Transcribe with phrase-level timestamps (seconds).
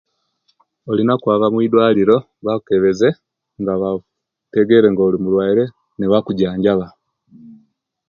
[0.89, 3.07] Olina okwaba muidwaliro bakebeze
[3.61, 5.63] nga bategere nga olimulwaire
[5.97, 6.89] nibakujanjabya